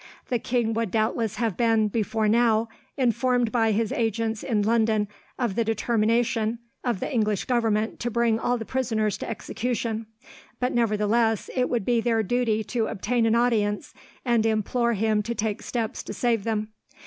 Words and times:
The 0.29 0.39
king 0.39 0.73
would 0.73 0.89
doubtless 0.89 1.35
have 1.35 1.55
been, 1.55 1.87
before 1.87 2.27
now, 2.27 2.69
informed 2.97 3.51
by 3.51 3.69
his 3.71 3.91
agents 3.91 4.41
in 4.41 4.63
London 4.63 5.07
of 5.37 5.53
the 5.53 5.63
determination 5.63 6.57
of 6.83 6.99
the 6.99 7.13
English 7.13 7.45
Government 7.45 7.99
to 7.99 8.09
bring 8.09 8.39
all 8.39 8.57
the 8.57 8.65
prisoners 8.65 9.15
to 9.19 9.29
execution, 9.29 10.07
but 10.59 10.73
nevertheless, 10.73 11.51
it 11.53 11.69
would 11.69 11.85
be 11.85 12.01
their 12.01 12.23
duty 12.23 12.63
to 12.63 12.87
obtain 12.87 13.27
an 13.27 13.35
audience, 13.35 13.93
and 14.25 14.43
implore 14.43 14.93
him 14.93 15.21
to 15.21 15.35
take 15.35 15.61
steps 15.61 16.01
to 16.01 16.13
save 16.13 16.45
them. 16.45 16.69